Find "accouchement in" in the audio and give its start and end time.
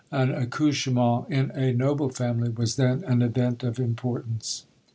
0.31-1.51